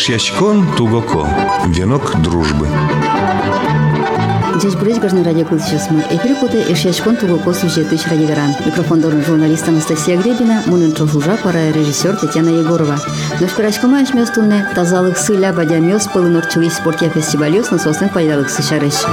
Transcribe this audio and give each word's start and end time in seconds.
Эшьячкон 0.00 0.66
Тугоко. 0.78 1.28
Венок 1.66 2.22
дружбы. 2.22 2.66
Здесь 4.56 4.74
брысь 4.74 4.98
гожны 4.98 5.22
радио 5.22 5.44
мы. 5.90 6.02
Эфир 6.10 6.36
куты 6.36 6.62
Эшьячкон 6.72 7.16
Тугоко 7.16 7.52
сюжеты 7.52 7.98
радиогран. 8.08 8.56
Микрофон 8.64 9.02
журналист 9.22 9.68
Анастасия 9.68 10.16
Гребина, 10.16 10.62
мунын 10.64 10.94
чожужа 10.94 11.36
пара 11.44 11.70
режиссер 11.70 12.16
Татьяна 12.16 12.48
Егорова. 12.48 12.98
Но 13.40 13.46
шпирачкома 13.46 14.00
ашмёстунне 14.00 14.66
тазалык 14.74 15.18
сыйля 15.18 15.52
бадямёс 15.52 16.06
пылынорчулый 16.06 16.70
спортия 16.70 17.10
фестивалёс 17.10 17.70
насосны 17.70 18.08
пайдалык 18.08 18.48
сышарыш. 18.48 19.04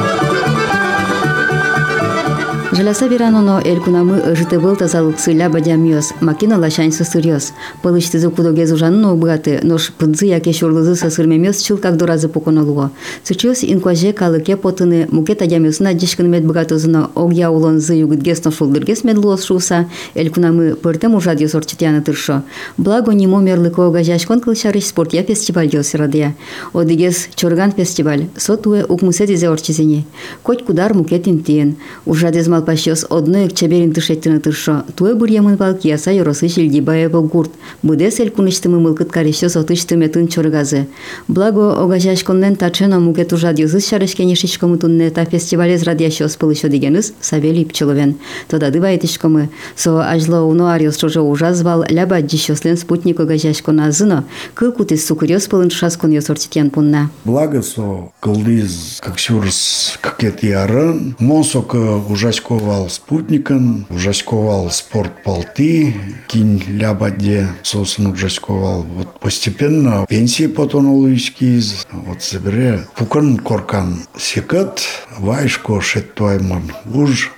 Желяса 2.78 3.08
вераноно 3.08 3.60
элькунамы 3.66 4.36
житывыл 4.36 4.76
тазалык 4.76 5.20
сыйля 5.20 5.50
бадямиос, 5.50 6.14
макина 6.22 6.60
лашань 6.60 6.92
сысырьос. 6.92 7.54
Пылыштызы 7.82 8.30
кудоге 8.30 8.68
зужаны 8.68 9.08
обгаты, 9.08 9.62
нош 9.64 9.92
пыдзы 9.92 10.28
яке 10.28 10.54
шурлызы 10.54 10.94
сысырмемиос 10.96 11.58
чыл 11.58 11.80
как 11.80 11.98
дуразы 11.98 12.30
поконалуо. 12.30 12.92
Сычиос 13.24 13.64
инкуаже 13.64 14.14
калыке 14.14 14.58
потыны 14.58 15.08
муке 15.10 15.34
тадямиосына 15.34 15.96
дишкын 15.96 16.30
мед 16.30 16.46
бгатозына 16.46 17.10
огя 17.16 17.50
улон 17.50 17.80
зы 17.80 17.96
югытгес 17.96 18.44
ношулдыргес 18.44 19.04
медлуос 19.04 19.44
шуса, 19.44 19.90
элькунамы 20.14 20.76
пыртем 20.76 21.16
ужадьос 21.16 21.56
орчитяны 21.56 22.04
тыршо. 22.04 22.44
Благо 22.78 23.12
нимо 23.12 23.40
мерлыко 23.40 23.88
огажашкон 23.88 24.40
кылшарыш 24.40 24.86
спортия 24.86 25.24
фестиваль 25.24 25.72
радия. 25.94 26.36
Одигес 26.74 27.30
чорган 27.34 27.72
фестиваль, 27.72 28.28
сотуе 28.38 28.86
укмусетизе 28.86 29.50
орчизене. 29.50 30.06
Коть 30.44 30.64
кудар 30.64 30.94
мукетин 30.94 31.40
тиен. 31.40 31.78
Ужадез 32.06 32.48
мал 32.48 32.67
пащос 32.68 33.06
одно 33.10 33.48
чаберин 33.48 33.94
тышеттина 33.94 34.42
тыршо. 34.42 34.84
Туе 34.98 35.16
бурьямын 35.16 35.56
балки 35.56 35.88
яса 35.88 36.12
йоросы 36.12 36.50
шилдибаева 36.50 37.22
гурт. 37.22 37.52
Будес 37.82 38.20
эль 38.20 38.30
куныштымы 38.30 38.78
мылкыт 38.82 39.10
карещос 39.10 39.56
отыштыме 39.56 40.10
тын 40.10 40.28
чоргазе. 40.28 40.88
Благо 41.30 41.82
огажашконнен 41.82 42.58
тачено 42.58 43.00
мукет 43.00 43.32
ужадьозыз 43.32 43.88
шарешкене 43.88 44.36
шишкомы 44.36 44.78
тунне 44.78 45.10
та 45.12 45.24
фестивалез 45.24 45.84
радиащос 45.84 46.36
пылышо 46.36 46.68
дегеныз 46.68 47.14
Савелий 47.22 47.66
Пчеловен. 47.66 48.18
Тода 48.50 48.70
дыва 48.70 48.94
этишкомы. 48.94 49.50
Со 49.78 50.04
ажло 50.04 50.42
уно 50.42 50.74
ариос 50.74 50.98
чожо 50.98 51.22
ужазвал 51.22 51.86
ляба 51.88 52.22
дищослен 52.22 52.76
спутник 52.76 53.18
огажашкона 53.22 53.94
зыно. 53.94 54.26
Кылкутис 54.56 55.08
сукырёс 55.08 55.48
пылын 55.48 55.72
шаскон 55.72 56.12
йосортитян 56.12 56.70
пунна. 56.70 57.12
Благо 57.24 57.62
со 57.62 58.12
кылдыз 58.20 59.00
как 59.02 59.20
сюрс 59.20 59.98
какет 60.02 60.44
ярын. 60.44 61.16
Монсока 61.20 61.96
ужашко 62.10 62.57
ужачковал 62.58 62.90
спутником, 62.90 63.86
ужачковал 63.90 64.72
спорт 64.72 65.24
полты, 65.24 65.94
кинь 66.28 66.64
лябаде, 66.68 67.48
сосын 67.62 68.08
ужачковал. 68.08 68.82
Вот 68.82 69.20
постепенно 69.20 70.06
пенсии 70.10 70.48
потонул 70.48 71.06
из, 71.08 71.86
вот 71.92 72.24
собере, 72.24 72.82
пукан 72.96 73.38
коркан 73.38 74.04
секат, 74.18 74.82
вайшко 75.20 75.82
шеттуайман 75.82 76.72
уж, 76.94 77.32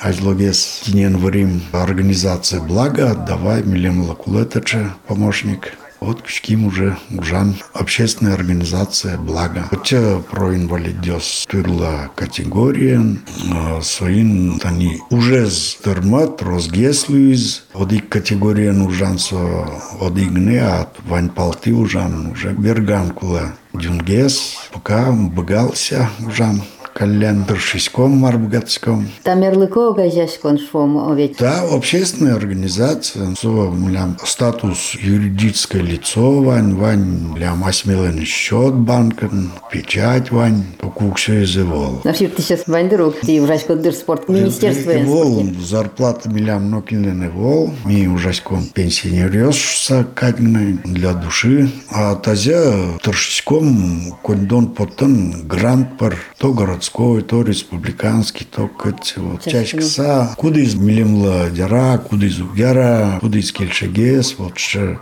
Азлогес 0.00 0.80
кинен 0.84 1.18
варим 1.18 1.62
организация 1.72 2.60
блага, 2.60 3.14
давай 3.14 3.62
милем 3.62 4.02
лакулетача 4.08 4.94
помощник. 5.06 5.74
Вот 6.04 6.20
ким 6.22 6.66
уже 6.66 6.98
Ужан, 7.10 7.54
общественная 7.74 8.34
организация 8.34 9.16
«Благо». 9.16 9.68
Хотя 9.70 10.18
про 10.18 10.52
инвалидёс 10.52 11.46
тырла 11.48 12.10
категория, 12.16 13.00
своин 13.82 14.60
они 14.64 15.00
уже 15.10 15.48
стермат, 15.48 16.42
розгеслюиз, 16.42 17.66
одик 17.72 18.08
категория 18.08 18.72
Ужан 18.72 19.20
со 19.20 19.38
одигне, 20.00 20.60
а 20.60 20.88
вань 21.04 21.30
палты 21.30 21.72
Ужан 21.72 22.32
уже 22.32 22.50
берганкула. 22.50 23.52
Дюнгес, 23.72 24.56
пока 24.72 25.12
богался 25.12 26.10
Ужан 26.26 26.62
календр 27.02 27.58
шиськом 27.58 28.12
марбгатском. 28.12 29.08
Там 29.24 29.42
ярлыко 29.42 29.92
газяшкон 29.92 30.56
швом 30.56 30.98
овет. 31.10 31.34
Да, 31.36 31.62
общественная 31.62 32.36
организация, 32.36 33.34
статус 34.24 34.94
юридическое 34.94 35.82
лицо, 35.82 36.40
вань, 36.42 36.76
вань, 36.76 37.36
лям 37.36 37.64
осмелен 37.64 38.24
счет 38.24 38.74
банком, 38.74 39.50
печать, 39.72 40.30
вань, 40.30 40.62
покук 40.78 41.18
все 41.18 41.42
изывол. 41.42 42.02
На 42.04 42.12
ты 42.12 42.30
сейчас 42.38 42.68
вань 42.68 42.88
дорог, 42.88 43.16
ты 43.20 43.42
ужасько 43.42 43.74
дыр 43.74 43.94
спорт, 43.94 44.28
министерство 44.28 44.92
Вол, 44.92 45.44
зарплата 45.60 46.28
милям 46.28 46.70
нокинлены 46.70 47.30
вол, 47.30 47.74
ми 47.84 48.06
ужаськом 48.06 48.64
пенсионерёс 48.72 49.90
кадны 50.14 50.78
для 50.84 51.14
души, 51.14 51.68
а 51.90 52.14
тазя 52.14 52.96
торшичком 53.02 54.12
кондон 54.22 54.68
потон 54.68 55.48
грант 55.48 55.98
пар 55.98 56.16
то 56.38 56.52
город 56.52 56.84
Пскове, 56.92 57.22
то 57.22 57.44
републикански, 57.44 58.44
то 58.44 58.68
кът 58.68 59.04
се 59.04 59.20
од 59.20 59.48
чашка 59.48 59.82
са. 59.82 60.34
Куда 60.36 60.60
из 60.60 60.74
Милимла 60.74 61.48
дера, 61.50 61.98
куда 62.04 62.26
из 62.26 62.40
Угера, 62.40 63.18
куда 63.20 63.38
из 63.38 63.52
Кельшагес, 63.52 64.36
вот 64.38 64.52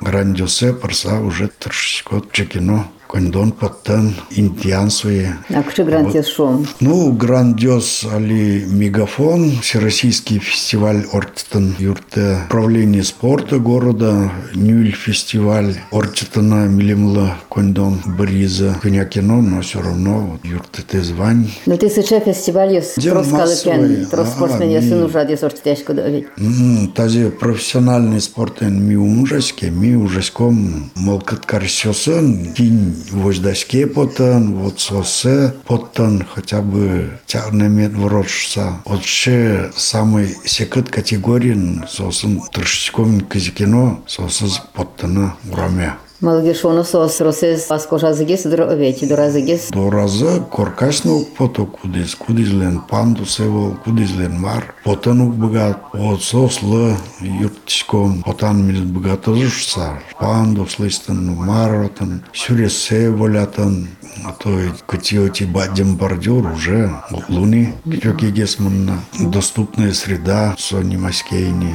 грандиосе, 0.01 0.73
парса 0.73 1.19
уже 1.19 1.49
търши 1.49 2.05
кот 2.05 2.33
чекино. 2.33 2.85
Кондон 3.11 3.51
поттан 3.51 4.15
индиансуе. 4.31 5.35
А 5.49 5.63
кто 5.65 5.85
грандиос 5.85 6.29
шон? 6.29 6.69
Ну, 6.79 7.11
грандиос 7.13 8.07
али 8.15 8.65
мегафон, 8.69 9.51
всероссийский 9.63 10.39
фестиваль 10.39 11.03
Ортитан 11.13 11.75
юрте, 11.81 12.39
управление 12.47 13.03
спорта 13.03 13.59
города, 13.59 14.31
Нюль 14.55 14.93
фестиваль 14.93 15.75
Ортитана 15.91 16.69
Милимла 16.69 17.35
кондон 17.49 18.01
Бриза, 18.07 18.77
кино, 18.81 19.43
но 19.43 19.63
все 19.63 19.83
равно 19.83 20.39
юрте 20.45 20.83
ты 20.87 21.03
звань. 21.03 21.51
Ну 21.67 21.77
ты 21.77 21.91
сыче 21.91 22.21
фестиваль 22.21 22.75
ёс 22.77 22.95
троскалыкен, 22.95 24.07
троспортсмен 24.07 24.71
ясын 24.71 25.03
ужад 25.03 25.31
ёс 25.31 25.43
ортитяшко 25.43 25.95
давить. 25.95 26.27
Тази 26.95 27.31
профессиональный 27.31 28.21
спортен 28.21 28.87
ми 28.87 28.97
умжаське, 28.97 29.71
ми 29.71 29.97
ужаськом 29.97 30.91
молкат 30.95 31.45
карсёсын, 31.45 32.55
кинь 32.55 33.00
вождачке 33.11 33.87
потан, 33.87 34.55
вот 34.55 34.81
сосе 34.81 35.55
потан, 35.67 36.25
хотя 36.35 36.61
бы 36.61 37.19
тягнемет 37.27 37.95
ворочса. 37.95 38.81
Вот 38.85 39.05
ще 39.05 39.71
самый 39.77 40.37
секет 40.45 40.91
категорин 40.91 41.85
сосын 41.89 42.41
трошечком 42.53 43.21
казикино 43.21 44.03
сосыз 44.07 44.63
поттана 44.75 45.37
ураме. 45.51 45.95
Малгишону 46.21 46.85
сос 46.85 47.21
росес 47.21 47.71
аскожазыгес 47.71 48.43
дровечи 48.43 49.07
доразыгес. 49.07 49.69
Доразы 49.71 50.43
коркашну 50.53 51.25
пото 51.37 51.65
кудис, 51.65 52.15
кудизлен 52.15 52.83
панду 52.91 53.25
севол, 53.25 53.77
кудизлен 53.83 54.39
мар. 54.39 54.75
Потану 54.85 55.33
богат, 55.33 55.79
от 55.95 56.23
сослы 56.23 56.95
юртичком, 57.21 58.23
потан 58.23 58.67
мил 58.67 58.85
богатызышса. 58.85 59.99
Панду 60.19 60.67
слыстан, 60.67 61.35
маротан, 61.37 62.23
сюресе 62.35 63.09
волятан, 63.09 63.89
а 64.23 64.33
то 64.33 64.51
котиоти 64.87 65.45
бадем 65.45 65.97
бордюр 65.97 66.53
уже 66.53 66.93
луни, 67.31 67.73
китёкигесманна. 67.85 69.01
Доступная 69.19 69.95
среда, 69.95 70.55
сони 70.59 70.97
маскейни. 70.97 71.75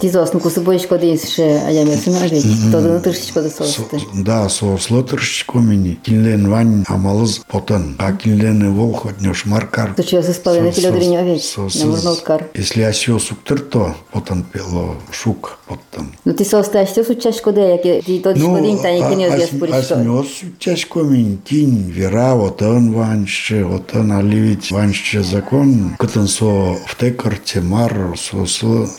Тизос, 0.00 0.32
ну 0.32 0.40
кусыбойчко 0.40 0.96
дейсше, 0.96 1.42
а 1.66 1.70
я 1.70 1.84
место 1.84 2.10
на 2.10 2.26
ведь. 2.26 3.02
Тыршичко 3.02 3.42
да 3.42 3.50
сос. 3.50 3.81
Да, 4.14 4.48
сослы 4.48 5.02
тыршичко 5.02 5.58
мини. 5.58 5.98
Кинлен 6.02 6.48
вань 6.50 6.84
амалыз 6.88 7.40
потан. 7.48 7.96
А 7.98 8.12
кинлен 8.12 8.72
вол 8.74 8.92
хотнёш 8.92 9.46
маркар. 9.46 9.94
Ты 9.94 10.02
чё, 10.02 10.22
с 10.22 10.36
половиной 10.36 10.72
килодринё 10.72 11.24
ведь? 11.24 11.54
На 11.56 11.86
мурноуткар. 11.86 12.48
Если 12.54 12.82
асио 12.82 13.18
суктырто, 13.18 13.94
потан 14.12 14.44
пело 14.44 14.96
шук 15.10 15.58
потан. 15.66 16.12
Ну 16.24 16.34
ты 16.34 16.44
состаешься 16.44 17.04
с 17.04 17.08
учашко 17.08 17.52
да, 17.52 17.72
яки 17.72 18.02
ты 18.04 18.20
тот 18.20 18.36
что 18.36 18.58
день 18.58 18.78
тани 18.78 19.00
кинёс 19.00 19.38
я 19.38 19.46
споришь. 19.46 19.74
Асмёс 19.74 20.26
учашко 20.42 21.00
мини. 21.00 21.38
Тинь 21.44 21.90
вера, 21.90 22.34
вот 22.34 22.62
он 22.62 22.92
ванще, 22.92 23.64
вот 23.64 23.94
он 23.94 24.12
аливить 24.12 24.70
ванще 24.70 25.22
закон. 25.22 25.96
Кытын 25.98 26.28
со 26.28 26.76
втекар 26.86 27.36
темар, 27.36 28.14
со 28.16 28.42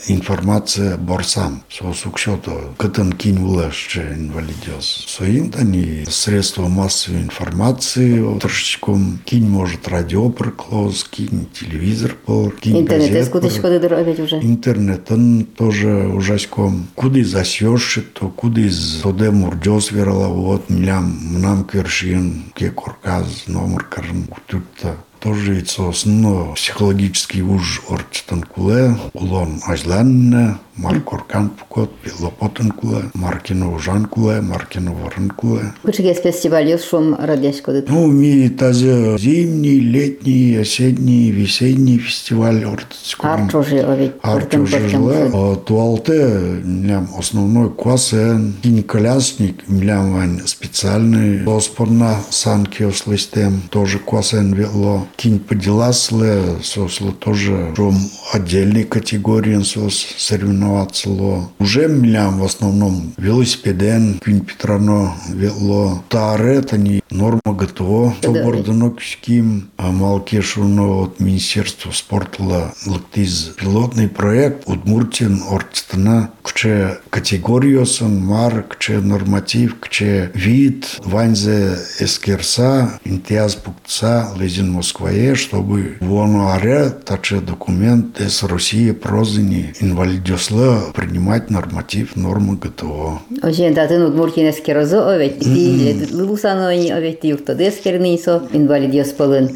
информация 0.07 0.97
борсам. 0.97 1.63
Со 1.69 1.93
сукшото. 1.93 2.51
Кытын 2.77 3.13
кинь 3.13 3.41
улашче 3.43 4.01
инвалидио 4.15 4.72
сейчас. 4.81 5.05
Соинтани 5.07 6.05
средства 6.09 6.67
массовой 6.67 7.21
информации 7.21 8.39
трошечком 8.39 9.19
кинь 9.25 9.47
может 9.47 9.87
радио 9.87 10.29
проклоз, 10.29 11.03
кинь 11.03 11.47
телевизор 11.53 12.15
пор, 12.25 12.55
кинь 12.55 12.81
Интернет, 12.81 13.11
газет 13.11 13.81
дробить 13.81 14.19
уже. 14.19 14.37
Интернет, 14.37 15.11
он 15.11 15.45
тоже 15.45 16.07
ужаськом. 16.07 16.87
Куди 16.95 17.23
засьешь, 17.23 17.99
то 18.13 18.29
куди 18.29 18.69
з 18.69 19.01
тоде 19.01 19.31
мурдьос 19.31 19.91
вірала, 19.91 20.27
вот 20.27 20.69
млям, 20.69 21.17
мнам 21.31 21.63
кершин, 21.63 22.43
ке 22.53 22.69
корказ, 22.69 23.45
номер 23.47 23.83
карн, 23.89 24.23
кутюта. 24.23 24.95
Тоже 25.23 25.53
ведь 25.53 25.77
но 26.05 26.53
психологический 26.53 27.41
уж 27.41 27.81
орчтан 27.87 28.43
куле, 28.43 28.97
улон 29.13 29.61
ажланна, 29.65 30.59
Маркоркан 30.75 31.49
пукот, 31.49 31.91
Лопотын 32.19 32.71
куле, 32.71 33.03
Маркино 33.13 33.73
ужан 33.73 34.05
куле, 34.05 34.41
Маркино 34.41 34.91
ворын 34.91 35.29
куле. 35.29 35.73
Кучегес 35.83 36.19
фестиваль 36.19 36.77
шум 36.79 37.15
радяш 37.15 37.61
кодыт. 37.61 37.89
Ну, 37.89 38.07
ми 38.07 38.49
тазы 38.49 39.17
зимний, 39.19 39.79
летний, 39.79 40.57
осенний, 40.57 41.31
весенний 41.31 41.99
фестиваль 41.99 42.65
ортыцкурын. 42.65 43.45
Арчожи 43.45 43.79
овет. 43.79 44.17
Арчо 44.23 44.65
жила. 44.65 45.55
Туалте, 45.57 46.61
млям 46.63 47.07
основной 47.17 47.69
квасен, 47.69 48.55
кини 48.63 48.81
колясник, 48.81 49.67
млям 49.67 50.39
специальный, 50.47 51.45
оспорна 51.45 52.17
санки 52.31 52.83
ослыстем, 52.83 53.61
тоже 53.69 53.99
квасен 53.99 54.53
вело. 54.53 55.07
Кини 55.15 55.39
поделасле, 55.39 56.57
сосло 56.63 57.11
тоже, 57.11 57.73
шум 57.75 57.97
отдельной 58.33 58.83
категории, 58.83 59.61
сос 59.63 60.05
соревнования 60.17 60.89
цело. 60.91 61.49
Уже 61.59 61.87
млям 61.87 62.39
в 62.39 62.43
основном 62.43 63.13
велосипеден, 63.17 64.19
кюнь 64.19 64.41
Петрано 64.41 65.13
вело. 65.29 66.03
Таарет 66.09 66.73
они 66.73 67.01
норма 67.09 67.41
готово. 67.45 68.13
Собордано 68.21 68.91
кишким, 68.91 69.69
а 69.77 69.91
малкешуно 69.91 71.03
от 71.03 71.19
Министерства 71.19 71.91
спорта 71.91 72.73
лактиз 72.85 73.51
пилотный 73.57 74.07
проект 74.07 74.67
Удмуртин 74.67 75.43
Орцтана 75.49 76.31
кче 76.43 76.99
категориосан 77.09 78.19
мар 78.19 78.63
кче 78.63 78.99
норматив 78.99 79.79
кче 79.79 80.31
вид 80.33 80.99
ванзе 81.03 81.77
эскерса 81.99 82.99
интиаз 83.05 83.55
пукца 83.55 84.33
лезин 84.37 84.71
Москвае, 85.03 85.35
чтобы 85.35 85.97
воно 85.99 86.51
аре 86.51 86.89
таче 86.89 87.41
документ 87.41 88.21
из 88.21 88.41
России 88.43 88.91
прозыни 88.91 89.73
инвалидёсла 89.81 90.93
принимать 90.95 91.49
норматив 91.49 92.15
нормы 92.15 92.55
ГТО. 92.55 93.19
Очень 93.41 93.73
да, 93.73 93.87
ты 93.87 94.01
Удмуртин 94.01 94.49
эскерозо 94.49 95.13
овет. 95.13 95.39
Ти 95.39 96.07
лусанони 96.11 96.89
овет 96.89 97.23
юхто 97.25 97.53
дескернисо 97.53 98.43
инвалидиос 98.53 99.11
полын. 99.11 99.49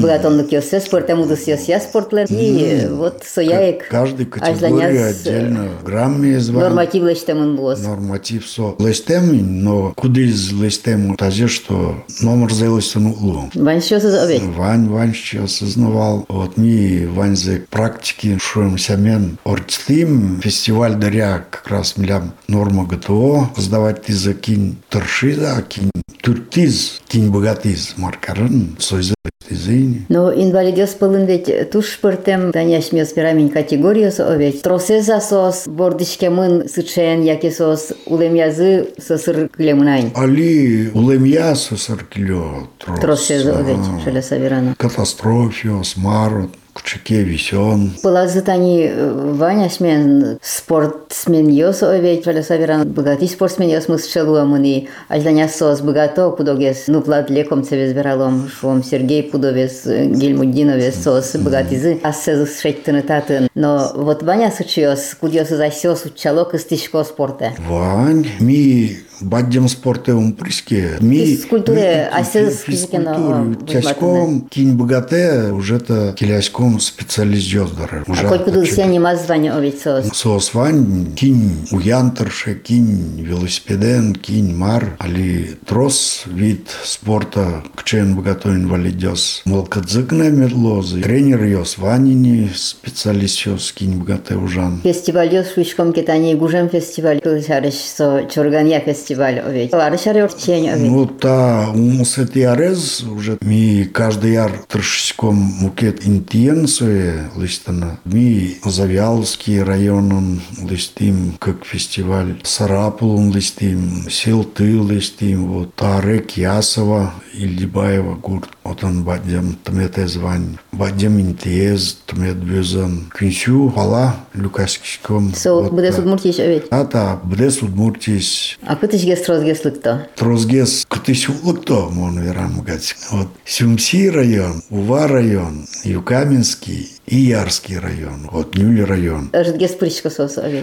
Благотонлык 0.00 0.52
ёсе 0.52 0.80
спорта 0.80 1.16
мудус 1.16 1.46
ёсе 1.46 1.80
спортлен. 1.80 2.26
И 2.30 2.88
вот 2.90 3.24
сояек. 3.26 3.86
Каждый 3.88 4.26
категории 4.26 4.98
отдельно 4.98 5.68
грамме 5.84 6.40
зван. 6.40 6.62
Норматив 6.62 7.02
лештемын 7.02 7.56
булос. 7.56 7.80
Норматив 7.80 8.48
со 8.48 8.74
лестем, 8.78 9.62
но 9.62 9.92
куда 9.96 10.20
из 10.20 10.50
лестему 10.52 11.16
тазе, 11.16 11.48
что 11.48 11.94
номер 12.22 12.52
заилостен 12.52 13.06
углу. 13.06 13.44
Вань 13.54 13.82
що 13.82 14.00
це 14.00 14.24
овет? 14.24 14.42
Вань, 14.56 14.88
Ще 15.12 15.40
осознавал. 15.40 16.26
Вот 16.28 16.56
ми 16.56 17.06
Вань 17.06 17.36
за 17.36 17.60
практики 17.70 18.38
шуем 18.38 18.78
сямен 18.78 19.38
орцтим. 19.44 20.40
Фестиваль 20.42 20.94
даря 20.94 21.44
как 21.50 21.68
раз 21.68 21.96
милям 21.96 22.32
норма 22.48 22.84
ГТО. 22.84 23.50
Сдавать 23.56 24.02
ты 24.02 24.14
за 24.14 24.34
кинь 24.34 24.76
торшиза, 24.88 25.62
кинь 25.68 25.90
туртиз, 26.22 27.00
кинь 27.08 27.30
богатиз 27.30 27.94
маркарын. 27.96 28.76
Сойза 28.78 29.14
тизини. 29.47 30.05
Но 30.09 30.31
инвалидиос 30.31 30.93
полын 30.95 31.25
ведь 31.25 31.69
туш 31.71 31.93
спортем 31.93 32.51
таняш 32.51 32.91
мёс 32.91 33.09
пирамин 33.09 33.49
категориос 33.49 34.19
овет. 34.19 34.61
Тросеза 34.61 35.19
сос 35.19 35.67
бордишкемын 35.67 36.69
сычен 36.69 37.23
яке 37.23 37.51
сос 37.51 37.91
улем 38.05 38.35
язы 38.35 38.87
сосыр 38.97 39.49
клемнайн. 39.49 40.11
Али 40.15 40.89
улемья 40.93 41.55
сосаркилё 41.55 42.67
трос. 42.77 42.99
Тросеза 42.99 43.59
овет. 43.59 43.77
Шеля 44.03 44.21
саверано. 44.21 44.75
Катастрофиос, 44.77 45.97
марот, 45.97 46.51
кучаке 46.74 47.22
висен. 47.22 47.92
Пылазытани 48.02 48.92
Ваня 49.38 49.70
смен 49.70 50.38
спортсмен 50.42 51.48
йос 51.48 51.82
овет 51.82 52.24
шеля 52.24 52.42
саверано 52.42 52.84
богатый 52.84 53.28
спортсмен 53.28 53.70
йос 53.70 53.88
мыс 53.88 54.10
шелуамыни. 54.12 54.88
Альданя 55.08 55.48
сос 55.48 55.80
богато 55.80 56.30
пудогес 56.30 56.84
ну 56.88 57.00
плат 57.00 57.30
леком 57.30 57.64
цевез 57.64 57.92
бералом 57.94 58.48
шуом 58.48 58.82
Сергей 58.82 59.22
Пудовес 59.22 59.86
Гельмудиновес 59.86 61.02
сос 61.02 61.36
богатизы 61.36 62.00
ассезы 62.02 62.46
шеттыны 62.46 63.02
татын. 63.02 63.48
Но 63.54 63.92
вот 63.94 64.22
Ваня 64.22 64.50
сычиос 64.50 65.14
кудиос 65.20 65.48
засёс 65.48 66.04
учалок 66.04 66.54
истишко 66.54 67.04
спорта. 67.04 67.52
Вань, 67.68 68.26
ми 68.40 68.98
баддем 69.20 69.68
спортевым 69.68 70.32
приске. 70.32 70.98
Ми 71.00 71.24
Физкультуре, 71.26 72.10
а 72.12 72.24
сез 72.24 72.60
физкультуре. 72.60 73.56
Тяжком, 73.68 74.48
кинь 74.48 74.74
богате, 74.76 75.52
уже 75.52 75.78
то 75.80 76.12
киляськом 76.12 76.80
специализёдары. 76.80 78.04
А 78.06 78.28
коль 78.28 78.38
куду 78.40 78.64
все 78.64 78.84
не 78.86 78.98
маз 78.98 79.28
Ваня 79.28 79.56
овет 79.56 79.80
сос. 79.80 80.06
Сос 80.12 80.54
вань, 80.54 81.14
кинь 81.14 81.66
уянтарше, 81.70 82.54
кинь 82.54 83.20
велосипеден, 83.20 84.14
кинь 84.14 84.54
мар, 84.54 84.96
али 84.98 85.56
трос 85.66 86.24
вид 86.26 86.68
спорта, 86.84 87.62
кчен 87.76 88.16
богато 88.16 88.50
инвалидёс. 88.50 89.42
Молкадзыкна 89.44 90.30
мерлозы. 90.30 91.02
Тренер 91.02 91.44
ёс 91.44 91.78
ванини, 91.78 92.50
специалист 92.54 93.46
ёс, 93.46 93.72
кинь 93.72 93.98
богате 93.98 94.34
ужан. 94.34 94.80
Фестиваль 94.82 95.34
йос 95.34 95.52
швичком 95.52 95.92
кетани 95.92 96.34
гужем 96.34 96.68
фестиваль. 96.68 97.20
Кылышарыш 97.20 97.74
со 97.74 98.28
чоргания 98.32 98.80
фестиваль 98.80 99.03
овет. 99.10 99.72
Арышаре 99.74 100.24
орчень 100.24 100.68
овет. 100.68 100.90
Ну, 100.90 101.06
та 101.06 101.70
умусет 101.72 102.36
ярез 102.36 103.02
уже 103.02 103.38
ми 103.40 103.84
каждый 103.84 104.32
яр 104.32 104.52
трошечком 104.68 105.36
мукет 105.36 106.06
интиен 106.06 106.66
свое 106.68 107.30
листана. 107.36 107.98
Ми 108.04 108.56
Завялский 108.64 109.62
район 109.62 110.12
он 110.12 110.40
листим 110.68 111.36
как 111.38 111.64
фестиваль. 111.64 112.40
Сарапул 112.42 113.16
он 113.16 113.32
листим, 113.32 114.08
Силты 114.10 114.64
листим, 114.64 115.46
вот 115.46 115.74
Тарек 115.74 116.32
Ясова, 116.32 117.14
Ильдибаева 117.34 118.14
гурт. 118.14 118.50
Вот 118.74 118.82
он 118.82 119.04
бадем 119.04 119.56
тмете 119.62 120.08
звань. 120.08 120.58
Бадем 120.72 121.20
интиез, 121.20 121.98
тмет 122.06 122.38
бюзан. 122.38 123.08
Кünсю 123.14 123.70
пала 123.70 124.16
люкаскишком. 124.32 125.32
Со 125.32 125.62
буде 125.62 125.92
судмуртиш 125.92 126.40
овет. 126.40 126.66
Ата, 126.72 127.20
бдес 127.22 127.62
удмуртис 127.62 128.58
А 128.66 128.74
кытыш 128.74 129.04
гес 129.04 129.22
трозгес 129.22 129.64
лыкто. 129.64 130.08
Трозгес 130.16 130.86
Кытысюлыкто, 130.88 131.88
мон 131.90 132.18
верам 132.18 132.62
гать. 132.62 132.96
Вот 133.12 133.28
Сюмси 133.44 134.10
район, 134.10 134.60
Ува 134.70 135.06
район, 135.06 135.66
Юкаменский 135.84 136.93
и 137.06 137.16
Ярский 137.16 137.78
район. 137.78 138.28
Вот 138.30 138.56
Нюль 138.56 138.84
район. 138.84 139.30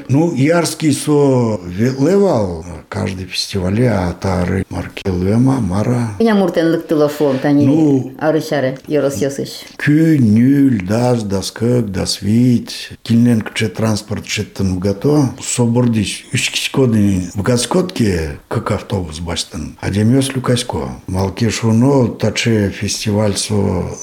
Ну, 0.10 0.34
Ярский 0.34 0.94
со 0.94 1.60
левал 1.68 2.66
каждый 2.90 3.26
фестивале, 3.26 3.90
а 3.90 4.14
тары 4.14 4.66
марки 4.70 5.04
лема, 5.06 5.60
мара. 5.60 6.12
Меня 6.20 6.36
муртен 6.36 6.72
лыктыло 6.72 7.10
шуом 7.10 7.40
тани. 7.40 7.66
Ну. 7.66 8.14
Арышаре 8.20 8.78
йорос 8.88 9.22
йосыш. 9.22 9.50
Кü, 9.78 10.18
нюль, 10.18 10.82
дас, 10.82 11.24
даскык, 11.24 11.86
дасвит. 11.88 12.72
Килнен 13.04 13.42
кче 13.42 13.68
транспорт 13.68 14.26
четтен 14.26 14.80
гато. 14.80 15.30
Собордиш. 15.42 16.26
Үш 16.34 16.50
кишкоды 16.50 17.30
в 17.34 17.42
Гаскотке, 17.42 18.40
как 18.48 18.72
автобус 18.72 19.20
баштан. 19.20 19.78
А 19.80 19.90
демёс 19.90 20.30
люкасько. 20.36 20.90
Малке 21.08 21.50
шуно, 21.50 22.08
таче 22.08 22.70
фестиваль 22.70 23.38
со 23.38 23.54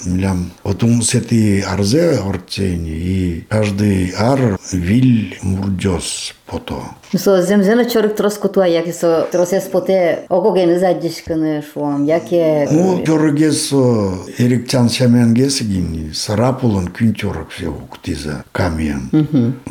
млям. 0.04 0.50
Вот 0.64 0.82
ум 0.82 1.02
сети 1.02 1.64
арзе 1.66 2.20
ортени. 2.28 2.90
И 2.90 3.44
каждый 3.48 4.12
ар 4.16 4.58
виль 4.72 5.38
мурдёс 5.42 6.34
пото. 6.50 6.82
Со 7.16 7.42
земзена 7.42 7.84
чорик 7.84 8.16
троскотуа, 8.16 8.66
яке 8.66 8.92
со 8.92 9.26
тросес 9.32 9.64
поте 9.64 10.26
окоген 10.28 10.78
задишканы 10.78 11.62
шуам, 11.62 12.04
яке... 12.04 12.68
Ну, 12.70 13.02
тёргесо 13.04 14.14
эрикчан 14.38 14.90
шаменгесигин 14.90 16.12
сарапулын 16.14 16.88
күн 16.88 17.14
тёрок 17.14 17.50
все 17.50 17.72
кутиза 17.90 18.44
камием. 18.52 19.10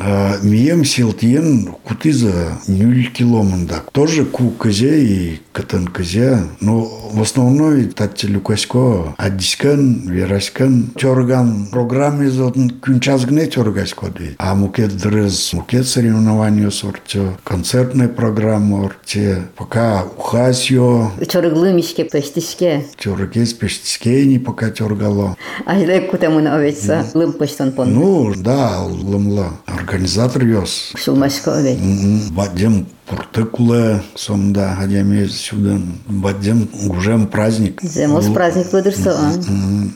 А 0.00 0.36
мием 0.42 0.84
силтиен 0.84 1.74
кутиза 1.84 2.58
нюль 2.66 3.10
киломындак. 3.12 3.90
Тоже 3.92 4.24
ку 4.24 4.50
кызе 4.50 5.00
и 5.00 5.40
кытын 5.52 5.86
кызе. 5.86 6.38
Но 6.60 6.90
в 7.12 7.22
основном 7.22 7.88
татти 7.90 8.26
люкасько 8.26 9.14
адискан, 9.16 10.08
вераськан 10.08 10.90
тёрган 10.96 11.68
программе 11.70 12.30
зотын 12.30 12.70
күн 12.82 13.00
чазгне 13.00 13.46
тёргасько 13.46 14.08
ди. 14.18 14.34
А 14.38 14.54
мукет 14.54 14.96
дрыз, 14.96 15.52
мукет 15.52 15.86
соревнования 15.86 16.67
сорчо, 16.70 17.36
концертная 17.44 18.08
программа 18.08 18.84
орте. 18.84 19.42
Пока 19.56 20.04
ухасьё, 20.16 21.10
Чорик 21.28 21.54
лымишке 21.54 22.04
пештишке. 22.04 22.84
Тёргес 22.98 23.52
пештискейни 23.54 24.38
пока 24.38 24.70
тёргало. 24.70 25.36
Айле 25.66 26.00
кутамын 26.00 26.46
овечса. 26.46 27.06
Лым 27.14 27.32
пештон 27.32 27.72
пон. 27.72 27.92
Ну, 27.94 28.32
да, 28.36 28.82
лымла. 28.84 29.52
Организатор 29.66 30.44
ёс. 30.44 30.92
Шулмашко 30.96 31.58
овет. 31.58 31.78
М, 31.80 32.20
Бадем 32.30 32.86
спорты 33.08 33.44
кулы 33.44 34.02
сонда 34.14 34.74
хадяме 34.74 35.28
сюда 35.28 35.78
бадем 36.06 36.68
уже 36.88 37.18
праздник. 37.26 37.80
Земос 37.82 38.26
праздник 38.26 38.70
выдырса. 38.72 39.16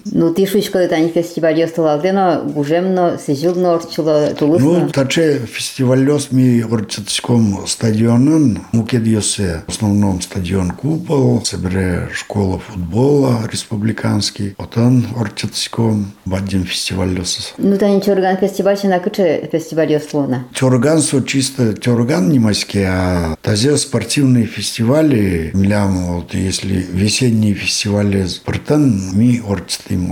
Ну 0.06 0.32
ты 0.32 0.46
шучка 0.46 0.86
тани 0.88 1.08
фестиваль 1.08 1.58
ёсталалды, 1.60 2.12
но 2.12 2.42
гужем 2.42 2.94
но 2.94 3.18
сижил 3.18 3.54
но 3.54 3.74
орчуло 3.74 4.28
Ну, 4.30 4.36
тулысно. 4.36 4.88
таче 4.88 5.40
фестивалёс 5.46 6.28
ми 6.30 6.62
орчатском 6.62 7.66
стадионын, 7.66 8.60
мукедьёсе 8.72 9.64
в 9.66 9.70
основном 9.70 10.22
стадион 10.22 10.70
купол, 10.70 11.44
собере 11.44 12.08
школа 12.14 12.60
футбола 12.60 13.40
республиканский, 13.52 14.54
отан 14.56 15.04
орчатском 15.18 16.12
бадем 16.24 16.64
фестивалёс. 16.64 17.52
Ну 17.58 17.76
тани 17.76 18.00
чорган 18.00 18.38
фестиваль 18.38 18.78
на 18.84 19.00
кыче 19.00 19.48
фестиваль 19.52 19.92
ёслона. 19.92 20.46
Тюрган 20.54 21.00
со 21.00 21.20
чисто 21.22 21.74
тюрган 21.74 22.30
не 22.30 22.38
майский, 22.38 22.84
а 22.84 23.01
тазе 23.42 23.76
спортивные 23.76 24.46
фестивали, 24.46 25.50
милям, 25.54 26.14
вот 26.14 26.34
если 26.34 26.74
весенние 26.74 27.54
фестивали 27.54 28.26
спортан, 28.26 29.16
ми 29.16 29.42
орчатым 29.46 30.06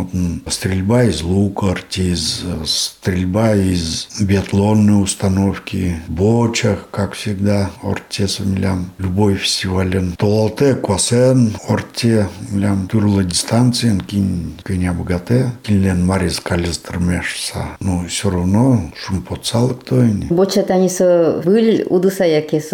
вот, 0.45 0.53
стрельба 0.53 1.05
из 1.05 1.23
лука, 1.23 1.71
артиз, 1.73 2.43
стрельба 2.65 3.55
из 3.55 4.09
биатлонной 4.21 5.03
установки, 5.03 5.97
бочах, 6.09 6.89
как 6.91 7.15
всегда, 7.15 7.71
ортесу 7.83 8.45
милям, 8.45 8.91
любой 8.99 9.37
фестивален. 9.37 10.15
Толалте, 10.17 10.75
квасен, 10.75 11.57
орте, 11.69 12.29
милям, 12.51 12.89
турлы 12.89 13.25
дистанции, 13.25 13.99
кинь, 14.07 14.57
киня 14.67 14.93
богате, 14.93 15.53
кинлен 15.63 16.05
марис 16.05 16.41
калистермешса. 16.41 17.77
Ну, 17.81 18.07
все 18.09 18.31
равно, 18.31 18.91
шум 18.97 19.23
подсалок 19.23 19.85
то. 19.85 20.01
Боча 20.31 20.65
со 20.89 21.41
выл 21.45 21.83
удыса 21.89 22.25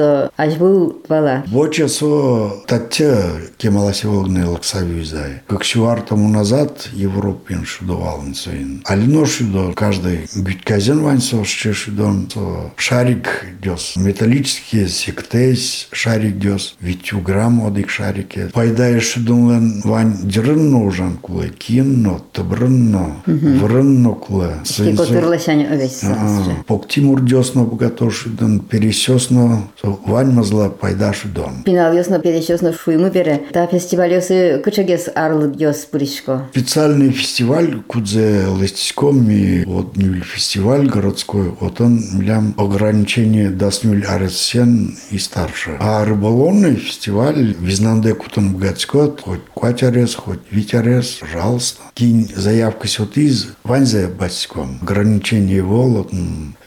яке 0.07 0.27
со 0.27 0.31
аж 0.37 0.55
был 0.57 1.03
вала. 1.09 1.45
Боча 1.49 1.89
со 1.89 2.53
татте 2.67 3.17
кемаласи 3.59 4.07
волгны 4.07 4.47
лаксавюзай. 4.47 5.43
Как 5.47 5.65
шуар 5.65 6.01
тому 6.03 6.29
назад 6.29 6.89
Европин 6.93 7.65
шудовал 7.65 8.23
инсоин. 8.27 8.83
Алино 8.85 9.27
шудо 9.27 9.73
каждый 9.75 10.29
гютказен 10.35 11.03
вань 11.03 11.21
со 11.21 11.45
ще 11.45 11.73
шудон 11.73 12.29
шарик 12.77 13.47
дёс. 13.63 13.95
Металлические 13.97 14.89
сектейс 14.89 15.89
шарик 15.93 16.39
дёс. 16.39 16.77
Витю 16.81 17.21
грамм 17.21 17.67
одик 17.67 17.91
шарике. 17.91 18.51
Пайдая 18.53 19.01
шудон 19.01 19.51
лен 19.51 19.81
вань 19.85 20.17
дырынно 20.23 20.85
ужан 20.85 21.17
кулы. 21.17 21.49
Кинно, 21.49 22.21
табрынно, 22.33 23.23
врынно 23.27 24.13
кулы. 24.13 24.53
Кико 24.65 25.07
тырлашань 25.07 25.65
овесь. 25.65 26.01
А, 26.05 26.43
Пок 26.67 26.89
Тимур 26.89 27.21
дёсно 27.23 27.65
богатошидон, 27.65 28.61
пересёсно, 28.61 29.69
со 29.97 30.11
вань 30.11 30.33
мазла 30.33 30.69
пайдашидон. 30.69 31.63
Пинал 31.65 31.93
ёсно 31.95 32.19
перещёсно 32.19 32.73
шуйму 32.73 33.11
бере. 33.11 33.43
Та 33.53 33.67
фестиваль 33.67 34.13
ёсы 34.15 34.61
кычегес 34.65 35.09
арлы 35.15 35.55
ёс 35.59 35.85
пуришко. 35.85 36.49
Специальный 36.51 37.11
фестиваль, 37.11 37.83
кудзе 37.87 38.47
лестиском 38.61 39.31
и 39.31 39.65
вот 39.65 39.97
нюль 39.97 40.23
фестиваль 40.23 40.87
городской, 40.87 41.55
вот 41.61 41.81
он 41.81 42.03
млям 42.13 42.55
ограничение 42.57 43.51
даст 43.51 43.85
нюль 43.85 44.05
аресен 44.05 44.97
и 45.11 45.19
старше. 45.19 45.77
А 45.81 46.05
рыболовный 46.05 46.77
фестиваль 46.77 47.55
визнанде 47.59 48.15
кутон 48.15 48.55
богатскот, 48.55 49.21
хоть 49.23 49.41
кватярес, 49.55 50.15
хоть 50.15 50.41
витярес, 50.51 51.19
пожалуйста. 51.21 51.83
Кинь 51.95 52.29
заявка 52.35 52.89
сот 52.89 53.17
из 53.17 53.49
ванзе 53.65 54.09
батьком. 54.09 54.79
Ограничение 54.83 55.63
волот, 55.63 56.13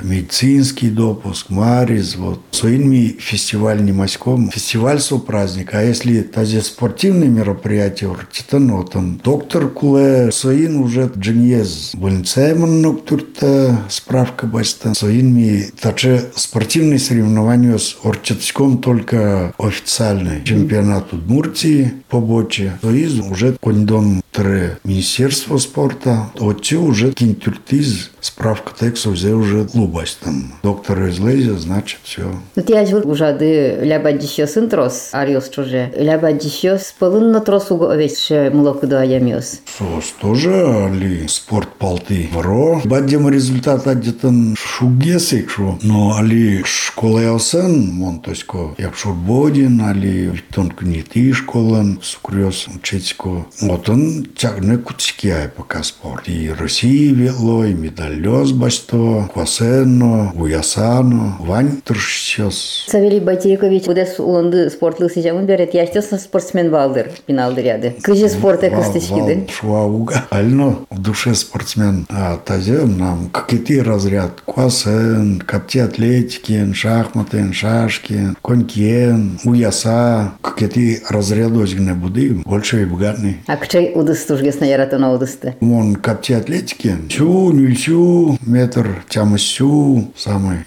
медицинский 0.01 0.89
допуск, 0.89 1.49
мариз, 1.49 2.15
вот. 2.15 2.39
Своими 2.51 3.17
фестиваль 3.19 3.83
не 3.83 3.91
маськом. 3.91 4.49
Фестиваль 4.49 4.99
со 4.99 5.17
праздник. 5.17 5.73
А 5.73 5.83
если 5.83 6.21
тазе 6.21 6.61
спортивные 6.61 7.29
мероприятия, 7.29 8.07
уртитан, 8.07 8.71
вот 8.71 8.95
он 8.95 9.19
доктор 9.23 9.69
куле, 9.69 10.31
соин 10.31 10.77
уже 10.77 11.11
джиньез. 11.15 11.91
Больницаеман 11.93 12.81
ноктурта, 12.81 13.85
справка 13.89 14.47
бастан. 14.47 14.95
Соинми, 14.95 15.69
таче 15.79 16.25
спортивные 16.35 16.99
соревнования 16.99 17.77
с 17.77 17.97
орчатском 18.03 18.79
только 18.79 19.53
официальный. 19.57 20.43
Чемпионат 20.43 21.13
Удмуртии 21.13 21.93
по 22.09 22.19
боче. 22.19 22.77
Соиз 22.81 23.19
уже 23.19 23.57
кондон 23.59 24.21
тре 24.31 24.79
Министерство 24.83 25.57
спорта. 25.57 26.31
Отче 26.39 26.77
уже 26.77 27.11
кинтюртиз, 27.11 28.11
справка 28.21 28.73
текстов, 28.77 29.17
зе 29.17 29.33
уже 29.33 29.65
клубасть 29.65 30.19
там. 30.19 30.53
Доктор 30.63 31.09
излезе, 31.09 31.57
значит, 31.57 31.99
все. 32.03 32.31
Ну 32.55 32.61
ти 32.63 32.73
аж 32.73 32.89
был 32.91 33.09
ужады 33.09 33.79
ляба 33.81 34.11
дищёсын 34.11 34.69
трос 34.69 35.09
ариос 35.13 35.49
чуже. 35.49 35.91
Ляба 35.95 36.31
дищёс 36.33 36.93
пылын 36.99 37.31
на 37.31 37.41
трос 37.41 37.71
уго 37.71 37.89
овесь 37.89 38.19
ше 38.19 38.49
мулоку 38.53 38.87
да 38.87 39.03
ямиос. 39.03 39.59
Сос 39.77 40.13
тоже 40.21 40.53
али 40.85 41.27
спорт 41.27 41.69
палты 41.77 42.29
вро. 42.33 42.81
Бадем 42.85 43.29
результат 43.29 43.87
адетан 43.87 44.55
шугесик 44.57 45.49
шо. 45.49 45.77
Но 45.83 46.15
али 46.17 46.63
школа 46.65 47.19
ялсан, 47.19 47.87
мон 47.93 48.19
тоско 48.19 48.75
як 48.77 48.95
шурбодин, 48.95 49.81
али 49.81 50.29
виттон 50.29 50.71
книти 50.71 51.31
школан, 51.33 51.99
сукрёс 52.01 52.67
учетико. 52.67 53.45
Вот 53.61 53.89
он 53.89 54.25
тягне 54.35 54.77
куцкия 54.77 55.51
пока 55.55 55.83
спорт. 55.83 56.27
И 56.27 56.49
России 56.49 57.13
вело, 57.13 57.65
и 57.65 57.73
медалёс 58.09 58.51
басто, 58.51 59.29
квасенно, 59.33 60.31
уясано, 60.35 61.37
вань 61.39 61.81
тршчёс. 61.83 62.85
Савелий 62.87 63.19
Батейкович 63.19 63.87
удес 63.87 64.19
уланды 64.19 64.69
спортлы 64.69 65.09
сижамын 65.09 65.45
берет. 65.45 65.73
Яштёсно 65.73 66.17
спортсмен 66.17 66.71
балдыр 66.71 67.11
пиналдыр 67.25 67.65
яды. 67.65 67.95
Кыжы 68.01 68.29
спорта 68.29 68.69
кыстычкиды. 68.69 69.47
Шуауга. 69.51 70.25
Ально 70.29 70.77
в 70.89 70.99
душе 70.99 71.35
спортсмен. 71.35 72.05
А 72.09 72.37
тазе 72.37 72.79
нам 72.79 73.29
какие 73.31 73.79
разряд. 73.79 74.41
Квасен, 74.45 75.39
капти 75.45 75.79
атлетики, 75.79 76.71
шахматы, 76.73 77.53
шашки, 77.53 78.35
конькен, 78.41 79.39
уяса. 79.43 80.33
Какие 80.41 81.01
разрядос 81.09 81.73
гне 81.73 81.93
буды. 81.93 82.41
Больше 82.45 82.81
и 82.81 82.85
богатный. 82.85 83.37
А 83.47 83.57
кчай 83.57 83.91
удыс 83.95 84.25
тужгес 84.25 84.59
на 84.59 84.65
яратона 84.65 85.13
удысты. 85.13 85.55
Вон 85.61 85.95
капти 85.95 86.33
атлетики. 86.33 86.95
Сю, 87.09 87.51
нюльсю, 87.99 88.37
метр, 88.45 89.03
тямысю. 89.09 90.11
Самый 90.15 90.59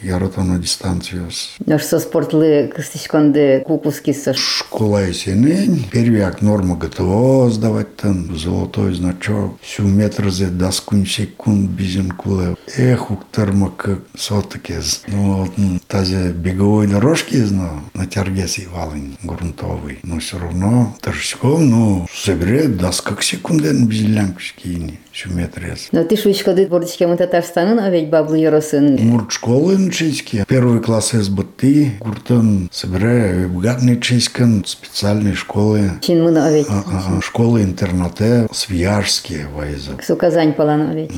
дистанцию. 0.58 1.28
Нож 1.66 1.82
со 1.82 1.98
спортлы 1.98 2.70
кыстычконды 2.74 3.62
кукуски 3.66 4.12
со 4.12 4.34
Школа 4.34 5.06
есенень. 5.06 5.86
Первяк 5.90 6.42
норма 6.42 6.76
готова 6.76 7.50
сдавать 7.50 7.96
там. 7.96 8.36
Золотой 8.36 8.94
значок. 8.94 9.58
Сю 9.62 9.84
метр 9.84 10.30
за 10.30 10.48
доскун 10.48 11.06
секунд 11.06 11.70
бизин 11.70 12.10
куле. 12.10 12.56
Эх, 12.76 13.10
уктармак 13.10 14.00
сотакез. 14.16 15.02
Ну, 15.08 15.36
вот, 15.36 15.58
м, 15.58 15.80
тазе 15.86 16.32
беговой 16.32 16.86
дорожки 16.86 17.36
знал. 17.36 17.80
На 17.94 18.06
тергесе 18.06 18.68
валень 18.68 19.16
грунтовый. 19.22 19.98
Но 20.02 20.18
все 20.18 20.38
равно 20.38 20.96
торжком, 21.00 21.68
ну, 21.68 22.06
соберет 22.12 22.76
доска 22.76 23.16
секунден 23.20 23.86
бизилянкушки. 23.86 24.98
Сю 25.12 25.30
метрез. 25.30 25.88
Но 25.92 26.04
ты 26.04 26.16
шучкоды 26.16 26.66
бордичкемын 26.66 27.18
Татарстанын 27.18 27.78
оведь 27.78 28.08
баблы 28.08 28.38
йоросын. 28.38 28.96
Мурт 28.96 29.30
школы 29.30 29.90
чеськи. 29.90 30.42
Первый 30.48 30.80
класс 30.80 31.10
СБТ. 31.10 31.98
Гуртан 32.00 32.70
собираю 32.72 33.50
богатный 33.50 34.00
чеськан. 34.00 34.64
Специальные 34.66 35.34
школы. 35.34 35.90
Чин 36.00 36.24
мына 36.24 36.46
оведь. 36.46 36.66
А, 36.70 37.18
а, 37.18 37.20
Школы 37.20 37.62
интернате 37.62 38.48
свияжские 38.52 39.48
вайза. 39.48 39.92
Ксу 39.98 40.16
Казань 40.16 40.54
палан 40.54 40.90
оведь. 40.92 41.10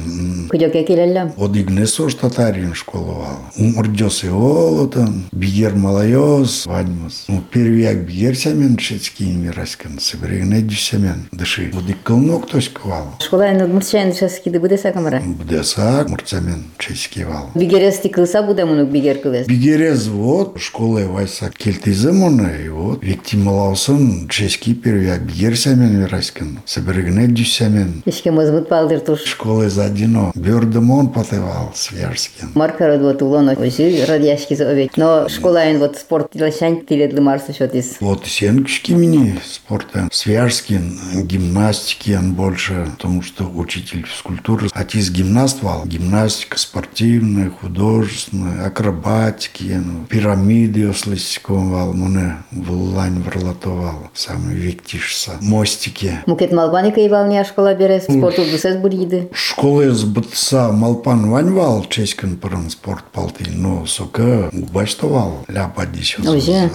Кудёк 0.50 0.74
якелеллям. 0.74 1.32
От 1.36 1.56
Игнесош 1.56 2.14
татарин 2.14 2.74
школовал. 2.74 3.38
Умордёс 3.56 4.24
и 4.24 4.28
олотан. 4.28 5.26
Бигер 5.30 5.76
малайос. 5.76 6.66
Вадьмас. 6.66 7.26
Ну, 7.28 7.40
первяк 7.48 7.98
бигер 7.98 8.34
сямен 8.36 8.76
чеськи 8.76 9.22
мираскан. 9.22 10.00
Соберегне 10.00 10.62
дюсямен. 10.62 11.28
Дыши. 11.30 11.70
Вот 11.72 11.88
и 11.88 11.92
кылнок 11.92 12.48
тосковал. 12.50 13.14
Школа 13.20 13.42
ен 13.42 13.62
удмуртчайын 13.62 13.83
шаскиды 13.84 14.60
буде 14.60 14.78
сакамара. 14.78 15.22
Бдесак 15.24 16.08
мурцамен 16.08 16.64
чеськи 16.78 17.24
вал. 17.24 17.50
Бигерести 17.54 18.08
кылса 18.08 18.42
буде 18.42 18.64
мунук 18.64 18.90
бигер 18.90 19.18
кылес. 19.18 19.46
Бигерез 19.46 20.08
вот 20.08 20.58
школы 20.60 21.06
вайса 21.06 21.50
келтизем 21.56 22.22
оны 22.22 22.64
и 22.66 22.68
вот 22.68 23.02
виктималаусын 23.02 24.28
чески 24.28 24.74
первяк 24.74 25.22
бигер 25.22 25.56
сямен 25.56 26.00
мираскан. 26.00 26.60
Соберегне 26.64 27.26
дюсямен. 27.28 28.02
Ишке 28.06 28.30
мозмут 28.30 28.68
палдыр 28.68 29.00
туш. 29.00 29.24
Школы 29.24 29.68
задино. 29.68 30.32
Бёрдемон 30.34 31.08
потевал 31.08 31.72
свияжскин. 31.74 32.50
Маркарод 32.54 33.02
вот 33.02 33.22
улоно 33.22 33.52
ожи 33.52 34.04
радяшки 34.06 34.54
за 34.54 34.70
оведь. 34.70 34.96
Но 34.96 35.28
школа 35.28 35.64
ен 35.66 35.78
вот 35.78 35.96
спорт 35.96 36.34
лашань 36.34 36.84
тиледлы 36.86 37.20
марсу 37.20 37.52
шотис. 37.52 37.96
Вот 38.00 38.26
сенкшки 38.26 38.92
мини 38.92 39.38
спорта. 39.44 40.08
Свяжскин, 40.12 40.98
гимнастики 41.24 42.12
он 42.12 42.34
больше, 42.34 42.88
потому 42.96 43.22
что 43.22 43.44
учить 43.44 43.73
учитель 43.74 44.06
физкультуры. 44.06 44.68
Отец 44.72 45.10
гимнаст 45.10 45.62
вал. 45.62 45.84
Гимнастика 45.84 46.58
спортивная, 46.58 47.50
художественная, 47.50 48.66
акробатики, 48.66 49.80
ну, 49.84 50.04
пирамиды 50.06 50.88
ослысиком 50.88 51.72
вал. 51.72 51.92
Муне 51.92 52.36
вуллань 52.52 53.22
варлатовал. 53.22 54.10
Самый 54.14 54.54
вектишса. 54.54 55.32
Мостики. 55.40 56.20
Мукет 56.26 56.52
Малбаника 56.52 57.00
и 57.00 57.08
Валния 57.08 57.44
школа 57.44 57.74
бере 57.74 58.00
спорт 58.00 58.38
удусес 58.38 58.76
бурьиды. 58.76 59.28
Школы 59.32 59.90
с 59.90 60.04
бытса 60.04 60.70
Малпан 60.70 61.30
ваньвал, 61.30 61.84
чеськен 61.88 62.36
пырын 62.36 62.70
спорт 62.70 63.04
палты, 63.12 63.44
но 63.48 63.86
сока 63.86 64.50
убаштовал. 64.52 65.44
Ляпа 65.48 65.86
десет. 65.86 66.26
Уже? 66.28 66.70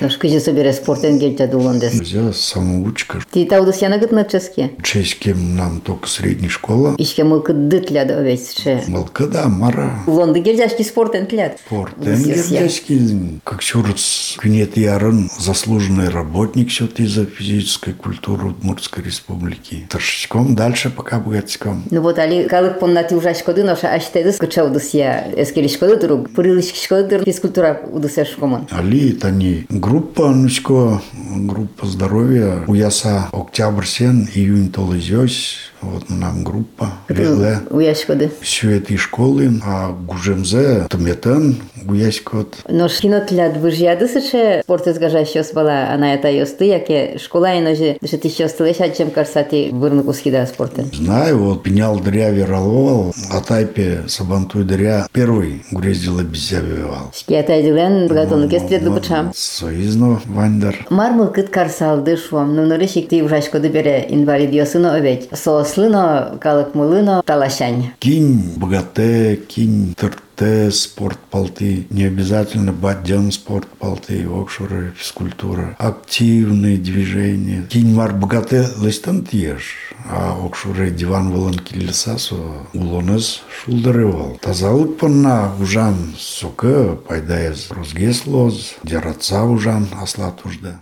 Тош 0.00 0.16
кыжы 0.16 0.40
собере 0.40 0.72
спортен 0.72 1.18
гельтя 1.18 1.46
дуландес. 1.46 2.00
Уже 2.00 2.32
самоучка. 2.32 3.20
Ти 3.30 3.44
таудус 3.44 3.82
яна 3.82 3.98
гыт 3.98 4.12
на 4.12 4.24
ческе. 4.24 4.72
Чеськем 4.82 5.56
нам 5.56 5.80
только 5.80 6.08
средняя 6.32 6.50
школа. 6.50 6.94
Ишке 6.98 7.24
мылкы 7.24 7.52
дытля 7.52 8.04
да 8.04 8.18
овесь 8.18 8.54
ше. 8.54 8.82
Малка 8.88 9.26
да, 9.26 9.48
мара. 9.48 10.02
Лонды 10.06 10.40
гельдяшки 10.40 10.82
спортен. 10.82 11.28
Спорт. 11.66 11.94
Я. 12.00 12.12
Энгельдяськин, 12.12 13.40
как 13.44 13.62
чурц, 13.62 14.36
кнет 14.38 14.76
ярын, 14.76 15.28
заслуженный 15.38 16.08
работник 16.08 16.70
счет 16.70 16.98
из-за 17.00 17.26
физической 17.26 17.92
культуры 17.92 18.48
Удмуртской 18.48 19.04
республики. 19.04 19.86
Торжечком 19.88 20.54
дальше 20.54 20.90
пока 20.90 21.18
богатском. 21.20 21.84
Ну 21.90 22.00
вот 22.00 22.18
али 22.18 22.48
калык 22.48 22.78
поннати 22.78 23.14
ужашкоды 23.14 23.62
ноша 23.62 23.92
аштедыс 23.92 24.36
кыча 24.36 24.64
удус 24.64 24.90
я. 24.94 25.30
Эскеришкоды 25.36 25.96
друг. 25.96 26.30
Пырылышкишкоды 26.30 27.08
друг. 27.08 27.24
Физкультура 27.24 27.80
удусеш 27.92 28.30
комон. 28.38 28.66
Али 28.70 29.12
тани 29.12 29.66
группа 29.68 30.28
нучко, 30.28 31.02
группа 31.36 31.86
здоровья, 31.86 32.64
уяса 32.66 33.28
октябрь 33.32 33.84
сен, 33.84 34.28
июнь 34.34 34.70
толызёсь, 34.72 35.71
вот 35.82 36.08
нам 36.08 36.44
группа, 36.44 36.92
бегле. 37.08 37.60
Уяшкоды. 37.70 38.30
Все 38.40 38.76
этой 38.78 38.96
школы, 38.96 39.60
а 39.64 39.92
гужемзе, 39.92 40.86
тметен, 40.88 41.56
гуяськот. 41.84 42.56
Нош 42.68 43.00
кино 43.00 43.20
тлят 43.20 43.56
выжиадысы 43.56 44.20
ше 44.20 44.60
спорт 44.62 44.86
изгажащос 44.88 45.52
бала 45.52 45.88
ана 45.92 46.14
это 46.14 46.28
ёсты, 46.30 46.64
яке 46.64 47.18
школа 47.18 47.54
и 47.54 47.60
ножи, 47.60 47.98
что 48.04 48.18
ты 48.18 48.28
еще 48.28 48.48
стылыш, 48.48 48.76
чем 48.96 49.10
карсати 49.10 49.70
вырнук 49.72 50.08
ускида 50.08 50.46
спортен. 50.46 50.90
Знаю, 50.92 51.38
вот 51.38 51.62
пенял 51.62 51.98
дыря 51.98 52.30
вероловал, 52.30 53.14
а 53.30 53.40
тайпе 53.40 54.04
сабантуй 54.06 54.64
дыря 54.64 55.06
первый 55.12 55.64
гурездила 55.70 56.22
безявивал. 56.22 57.12
Шки 57.14 57.34
атайдилен 57.34 58.08
богатонлук 58.08 58.52
эстрет 58.52 58.84
дубычам. 58.84 59.32
Соизно 59.34 60.20
вандар. 60.26 60.86
Мармыл 60.90 61.28
кыт 61.28 61.48
карсалды 61.48 62.16
шуам, 62.16 62.54
ну 62.54 62.66
нуры 62.66 62.86
шикти 62.86 63.22
ужашкоды 63.22 63.68
бере 63.68 64.06
инвалид 64.08 64.52
ёсыно 64.52 64.94
овеч. 64.94 65.24
Соослыно, 65.32 66.38
калык 66.40 66.74
мылыно, 66.74 67.22
талашань. 67.24 67.90
Кинь 67.98 68.52
богате, 68.56 69.36
кинь 69.48 69.94
тырте, 69.96 70.21
спорт 70.70 71.18
полты. 71.30 71.86
Не 71.90 72.04
обязательно 72.04 72.72
бадьян 72.72 73.32
спорт 73.32 73.68
полты, 73.78 74.26
окшуры, 74.26 74.92
физкультура. 74.96 75.76
Активные 75.78 76.78
движения. 76.78 77.66
Кинь 77.68 77.94
мар 77.94 78.12
богате 78.12 78.68
лыстан 78.76 79.24
тиеш. 79.24 79.92
А 80.06 80.36
окшуры 80.44 80.90
диван 80.90 81.30
валан 81.30 81.54
киллесасо 81.54 82.36
улоныз 82.74 83.42
шулдырывал. 83.50 84.38
Тазалык 84.40 84.98
панна 84.98 85.52
ужан 85.60 86.14
сока 86.18 86.96
пайдаяз 87.08 87.70
розгес 87.70 88.26
лоз. 88.26 88.74
Ужан 88.82 89.88
асла 90.00 90.30
тужда. 90.30 90.80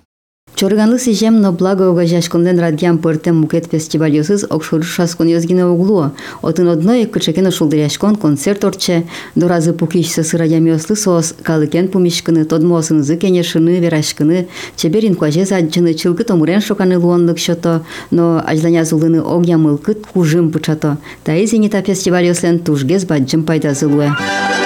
Чорганлы 0.55 0.99
сижем 0.99 1.41
но 1.41 1.51
благо 1.51 1.89
угажашконден 1.89 2.59
радиан 2.59 2.97
пыртем 2.97 3.35
мукет 3.41 3.65
фестиваль 3.65 4.15
ёсыз 4.15 4.45
окшур 4.49 4.85
шаскон 4.85 5.27
ёзгине 5.27 5.65
углу. 5.65 6.11
Отын 6.41 6.69
одной 6.69 7.05
кычекен 7.05 7.51
шулдыряшкон 7.51 8.15
концерт 8.15 8.63
орче, 8.63 9.03
доразы 9.35 9.73
пукиш 9.73 10.11
сысыра 10.11 10.45
ямёслы 10.45 10.95
сос, 10.95 11.35
калыкен 11.43 11.89
пумишкыны, 11.89 12.45
тодмосынызы 12.45 13.17
кенешыны, 13.17 13.79
верашкыны, 13.79 14.47
чеберин 14.77 15.15
кваже 15.15 15.45
заджыны 15.45 15.93
чылгы 15.93 16.23
томурен 16.23 16.61
шоканы 16.61 16.97
луонлык 16.97 17.37
шото, 17.37 17.83
но 18.09 18.41
ажланя 18.45 18.85
зулыны 18.85 19.21
ог 19.21 19.45
ямылкыт 19.45 20.07
кужым 20.07 20.51
пычато. 20.51 20.99
Таи 21.25 21.45
зенита 21.47 21.81
фестиваль 21.81 22.27
ёслен 22.27 22.59
тужгез 22.59 23.03
баджым 23.03 23.43
пайдазылуэ. 23.43 24.07
Тикылзиды 24.07 24.58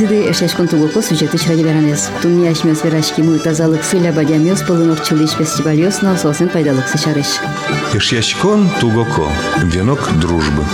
эшешкон 0.00 0.68
тугуко 0.68 1.02
сюжеты 1.02 1.38
чыраги 1.38 1.62
берамес. 1.62 2.08
Тумни 2.22 2.46
ашмес 2.48 2.82
верашки 2.84 3.20
мы 3.20 3.38
тазалык 3.38 3.84
сыля 3.84 4.12
бадямес 4.12 4.62
пылынок 4.62 5.04
чылыш 5.04 5.30
фестиваль 5.32 5.80
ёсно 5.80 6.16
сосын 6.16 6.48
пайдалык 6.48 6.88
сычарыш. 6.88 7.40
Ишьяськон 7.92 8.70
тугоко. 8.80 9.28
Венок 9.62 10.08
дружбы. 10.18 10.64